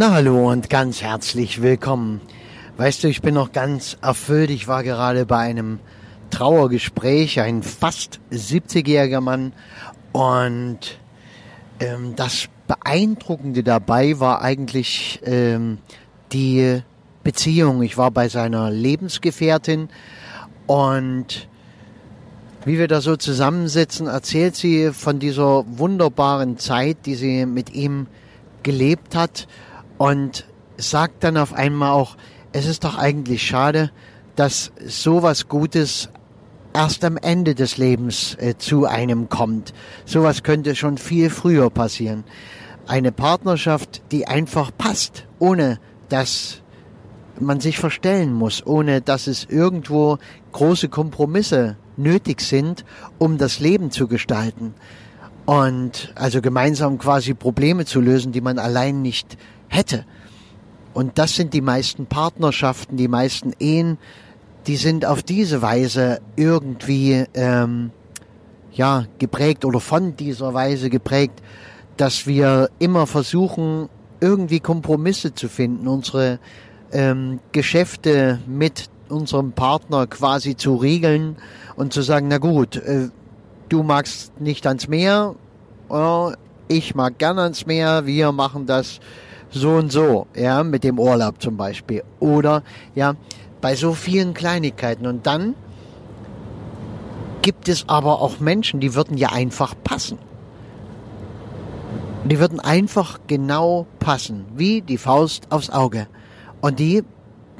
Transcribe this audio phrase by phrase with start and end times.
[0.00, 2.20] Na hallo und ganz herzlich willkommen.
[2.76, 4.48] Weißt du, ich bin noch ganz erfüllt.
[4.48, 5.80] Ich war gerade bei einem
[6.30, 9.52] Trauergespräch, ein fast 70-jähriger Mann
[10.12, 11.00] und
[11.80, 15.78] ähm, das Beeindruckende dabei war eigentlich ähm,
[16.30, 16.80] die
[17.24, 17.82] Beziehung.
[17.82, 19.88] Ich war bei seiner Lebensgefährtin
[20.68, 21.48] und
[22.64, 28.06] wie wir da so zusammensitzen, erzählt sie von dieser wunderbaren Zeit, die sie mit ihm
[28.62, 29.48] gelebt hat
[29.98, 30.46] und
[30.76, 32.16] sagt dann auf einmal auch,
[32.52, 33.90] es ist doch eigentlich schade,
[34.36, 36.08] dass sowas Gutes
[36.72, 39.74] erst am Ende des Lebens äh, zu einem kommt.
[40.04, 42.24] Sowas könnte schon viel früher passieren.
[42.86, 46.62] Eine Partnerschaft, die einfach passt, ohne dass
[47.40, 50.18] man sich verstellen muss, ohne dass es irgendwo
[50.52, 52.84] große Kompromisse nötig sind,
[53.18, 54.74] um das Leben zu gestalten.
[55.44, 59.38] Und also gemeinsam quasi Probleme zu lösen, die man allein nicht
[59.68, 60.04] hätte.
[60.94, 63.98] Und das sind die meisten Partnerschaften, die meisten Ehen,
[64.66, 67.90] die sind auf diese Weise irgendwie ähm,
[68.72, 71.42] ja geprägt oder von dieser Weise geprägt,
[71.96, 73.88] dass wir immer versuchen,
[74.20, 76.38] irgendwie Kompromisse zu finden, unsere
[76.92, 81.36] ähm, Geschäfte mit unserem Partner quasi zu regeln
[81.76, 83.08] und zu sagen, na gut, äh,
[83.68, 85.34] du magst nicht ans Meer,
[85.90, 86.32] äh,
[86.68, 89.00] ich mag gern ans Meer, wir machen das
[89.50, 92.02] so und so, ja, mit dem Urlaub zum Beispiel.
[92.20, 92.62] Oder,
[92.94, 93.14] ja,
[93.60, 95.06] bei so vielen Kleinigkeiten.
[95.06, 95.54] Und dann
[97.42, 100.18] gibt es aber auch Menschen, die würden ja einfach passen.
[102.24, 106.08] Die würden einfach genau passen, wie die Faust aufs Auge.
[106.60, 107.04] Und die,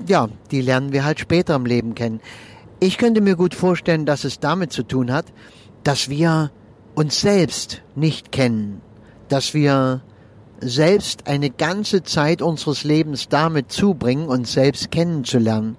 [0.06, 2.20] ja, die lernen wir halt später im Leben kennen.
[2.80, 5.26] Ich könnte mir gut vorstellen, dass es damit zu tun hat,
[5.84, 6.50] dass wir
[6.94, 8.82] uns selbst nicht kennen,
[9.28, 10.02] dass wir
[10.60, 15.76] selbst eine ganze Zeit unseres Lebens damit zubringen, uns selbst kennenzulernen.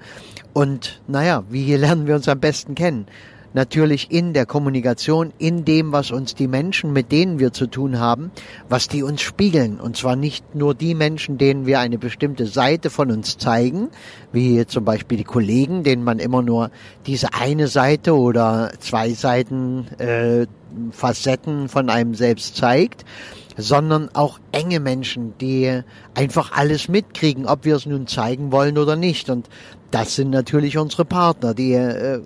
[0.54, 3.06] Und naja, wie lernen wir uns am besten kennen?
[3.54, 8.00] Natürlich in der Kommunikation, in dem, was uns die Menschen, mit denen wir zu tun
[8.00, 8.32] haben,
[8.70, 9.80] was die uns spiegeln.
[9.80, 13.90] Und zwar nicht nur die Menschen, denen wir eine bestimmte Seite von uns zeigen,
[14.32, 16.70] wie zum Beispiel die Kollegen, denen man immer nur
[17.08, 20.46] diese eine Seite oder zwei Seiten äh,
[20.92, 23.06] Facetten von einem selbst zeigt,
[23.58, 25.82] sondern auch enge Menschen, die
[26.16, 29.30] einfach alles mitkriegen, ob wir es nun zeigen wollen oder nicht.
[29.30, 29.50] Und
[29.92, 32.22] das sind natürlich unsere Partner, die äh,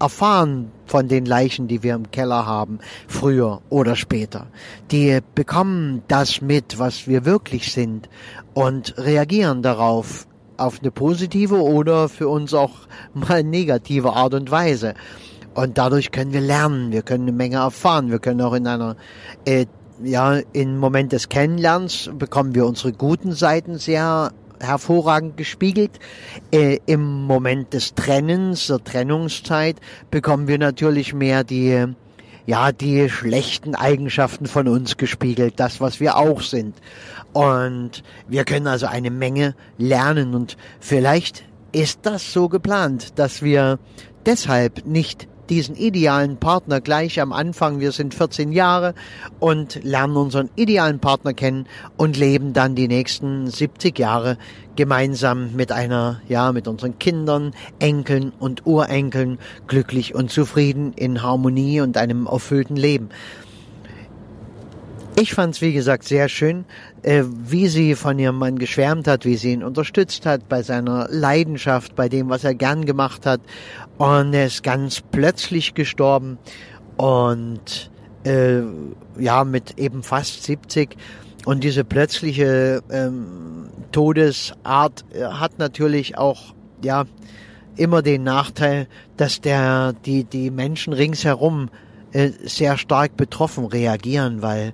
[0.00, 4.46] erfahren von den Leichen, die wir im Keller haben, früher oder später.
[4.90, 8.08] Die bekommen das mit, was wir wirklich sind
[8.54, 10.26] und reagieren darauf
[10.56, 12.72] auf eine positive oder für uns auch
[13.14, 14.94] mal negative Art und Weise.
[15.58, 18.94] Und dadurch können wir lernen, wir können eine Menge erfahren, wir können auch in einer
[19.44, 19.66] äh,
[20.04, 24.30] ja, im Moment des Kennenlernens bekommen wir unsere guten Seiten sehr
[24.60, 25.90] hervorragend gespiegelt.
[26.52, 29.78] Äh, Im Moment des Trennens, der Trennungszeit,
[30.12, 31.86] bekommen wir natürlich mehr die,
[32.46, 36.76] ja, die schlechten Eigenschaften von uns gespiegelt, das, was wir auch sind.
[37.32, 41.42] Und wir können also eine Menge lernen und vielleicht
[41.72, 43.80] ist das so geplant, dass wir
[44.24, 47.80] deshalb nicht diesen idealen Partner gleich am Anfang.
[47.80, 48.94] Wir sind 14 Jahre
[49.40, 51.66] und lernen unseren idealen Partner kennen
[51.96, 54.38] und leben dann die nächsten 70 Jahre
[54.76, 61.80] gemeinsam mit einer, ja, mit unseren Kindern, Enkeln und Urenkeln glücklich und zufrieden in Harmonie
[61.80, 63.08] und einem erfüllten Leben.
[65.20, 66.64] Ich fand es, wie gesagt, sehr schön,
[67.02, 71.08] äh, wie sie von ihrem Mann geschwärmt hat, wie sie ihn unterstützt hat bei seiner
[71.10, 73.40] Leidenschaft, bei dem, was er gern gemacht hat.
[73.96, 76.38] Und er ist ganz plötzlich gestorben
[76.96, 77.90] und
[78.22, 78.60] äh,
[79.18, 80.96] ja, mit eben fast 70.
[81.44, 87.06] Und diese plötzliche ähm, Todesart äh, hat natürlich auch, ja,
[87.74, 88.86] immer den Nachteil,
[89.16, 91.70] dass der, die, die Menschen ringsherum
[92.18, 94.72] äh, sehr stark betroffen reagieren, weil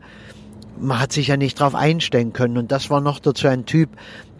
[0.78, 2.56] man hat sich ja nicht drauf einstellen können.
[2.56, 3.90] Und das war noch dazu ein Typ,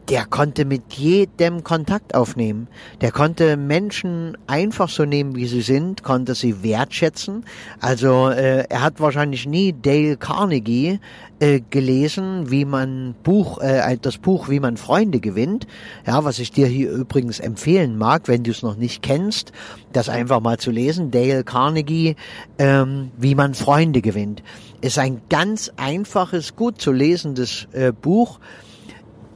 [0.08, 2.68] der konnte mit jedem Kontakt aufnehmen.
[3.00, 7.44] Der konnte Menschen einfach so nehmen, wie sie sind, konnte sie wertschätzen.
[7.80, 11.00] Also äh, er hat wahrscheinlich nie Dale Carnegie
[11.40, 15.66] äh, gelesen, wie man Buch, äh, das Buch, wie man Freunde gewinnt.
[16.06, 19.52] Ja, was ich dir hier übrigens empfehlen mag, wenn du es noch nicht kennst,
[19.92, 21.10] das einfach mal zu lesen.
[21.12, 22.16] Dale Carnegie,
[22.58, 24.42] ähm, wie man Freunde gewinnt,
[24.82, 28.38] ist ein ganz einfaches, gut zu lesendes äh, Buch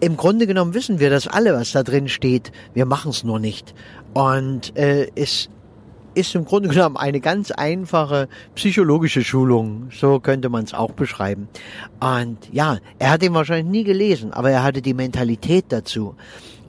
[0.00, 2.52] im Grunde genommen wissen wir das alle, was da drin steht.
[2.74, 3.74] Wir machen es nur nicht.
[4.14, 5.48] Und äh, es
[6.14, 9.88] ist im Grunde genommen eine ganz einfache psychologische Schulung.
[9.92, 11.48] So könnte man es auch beschreiben.
[12.00, 16.16] Und ja, er hat ihn wahrscheinlich nie gelesen, aber er hatte die Mentalität dazu.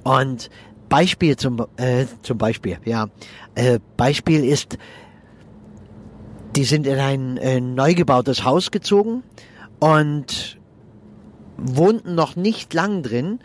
[0.03, 0.49] Und
[0.87, 3.07] Beispiel zum, äh, zum Beispiel, ja,
[3.55, 4.77] äh, Beispiel ist,
[6.55, 9.23] die sind in ein äh, neu gebautes Haus gezogen
[9.79, 10.58] und
[11.61, 13.39] wohnten noch nicht lang drin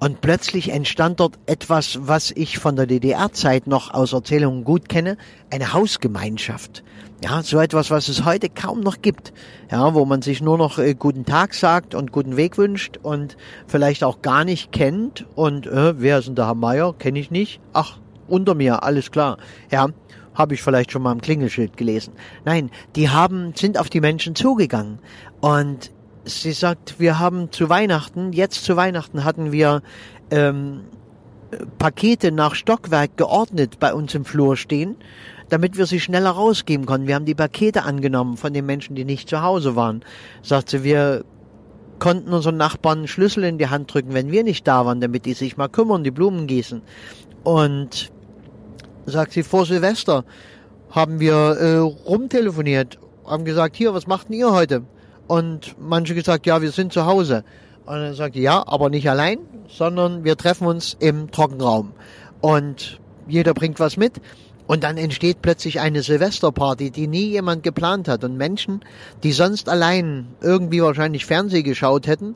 [0.00, 5.16] und plötzlich entstand dort etwas, was ich von der DDR-Zeit noch aus Erzählungen gut kenne,
[5.50, 6.84] eine Hausgemeinschaft.
[7.22, 9.32] Ja, so etwas, was es heute kaum noch gibt.
[9.72, 13.36] Ja, wo man sich nur noch äh, guten Tag sagt und guten Weg wünscht und
[13.66, 16.94] vielleicht auch gar nicht kennt und äh, wer ist denn der Herr Meier?
[16.96, 17.60] Kenne ich nicht.
[17.72, 19.38] Ach, unter mir, alles klar.
[19.72, 19.88] Ja,
[20.32, 22.12] habe ich vielleicht schon mal im Klingelschild gelesen.
[22.44, 25.00] Nein, die haben sind auf die Menschen zugegangen
[25.40, 25.90] und
[26.28, 29.82] sie sagt, wir haben zu Weihnachten, jetzt zu Weihnachten hatten wir
[30.30, 30.82] ähm,
[31.78, 34.96] Pakete nach Stockwerk geordnet bei uns im Flur stehen,
[35.48, 37.06] damit wir sie schneller rausgeben konnten.
[37.06, 40.04] Wir haben die Pakete angenommen von den Menschen, die nicht zu Hause waren.
[40.42, 41.24] Sagt sie, wir
[41.98, 45.34] konnten unseren Nachbarn Schlüssel in die Hand drücken, wenn wir nicht da waren, damit die
[45.34, 46.82] sich mal kümmern, die Blumen gießen.
[47.44, 48.12] Und
[49.06, 50.24] sagt sie, vor Silvester
[50.90, 54.84] haben wir äh, rumtelefoniert, haben gesagt, hier, was macht denn ihr heute?
[55.28, 57.44] Und manche gesagt, ja, wir sind zu Hause.
[57.86, 59.38] Und er, ja, aber nicht allein,
[59.68, 61.92] sondern wir treffen uns im Trockenraum.
[62.40, 62.98] Und
[63.28, 64.14] jeder bringt was mit.
[64.66, 68.24] Und dann entsteht plötzlich eine Silvesterparty, die nie jemand geplant hat.
[68.24, 68.80] Und Menschen,
[69.22, 72.34] die sonst allein irgendwie wahrscheinlich Fernseh geschaut hätten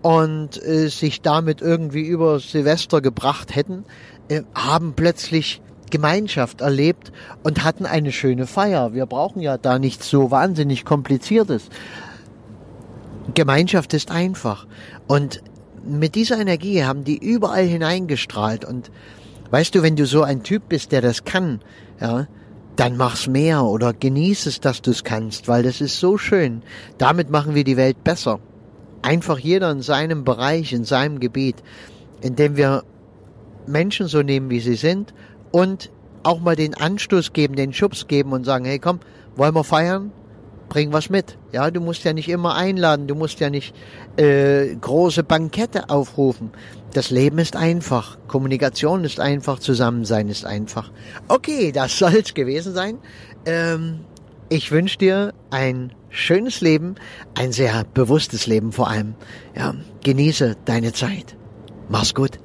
[0.00, 3.84] und äh, sich damit irgendwie über Silvester gebracht hätten,
[4.28, 5.60] äh, haben plötzlich
[5.90, 7.12] Gemeinschaft erlebt
[7.42, 8.94] und hatten eine schöne Feier.
[8.94, 11.68] Wir brauchen ja da nichts so wahnsinnig kompliziertes.
[13.32, 14.66] Gemeinschaft ist einfach.
[15.06, 15.42] Und
[15.86, 18.64] mit dieser Energie haben die überall hineingestrahlt.
[18.64, 18.90] Und
[19.50, 21.60] weißt du, wenn du so ein Typ bist, der das kann,
[22.00, 22.26] ja,
[22.76, 26.62] dann mach's mehr oder genieß es, dass du es kannst, weil das ist so schön.
[26.98, 28.40] Damit machen wir die Welt besser.
[29.02, 31.56] Einfach jeder in seinem Bereich, in seinem Gebiet,
[32.20, 32.82] indem wir
[33.66, 35.14] Menschen so nehmen, wie sie sind
[35.52, 35.90] und
[36.22, 39.00] auch mal den Anstoß geben, den Schubs geben und sagen, hey komm,
[39.36, 40.10] wollen wir feiern?
[40.74, 41.38] Bring was mit.
[41.52, 43.72] Ja, du musst ja nicht immer einladen, du musst ja nicht
[44.16, 46.50] äh, große Bankette aufrufen.
[46.92, 50.90] Das Leben ist einfach, Kommunikation ist einfach, Zusammensein ist einfach.
[51.28, 52.98] Okay, das soll's gewesen sein.
[53.46, 54.00] Ähm,
[54.48, 56.96] ich wünsche dir ein schönes Leben,
[57.36, 59.14] ein sehr bewusstes Leben vor allem.
[59.56, 61.36] Ja, genieße deine Zeit.
[61.88, 62.40] Mach's gut.